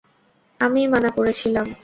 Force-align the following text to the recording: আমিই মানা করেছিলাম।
আমিই 0.59 0.87
মানা 0.87 1.09
করেছিলাম। 1.17 1.67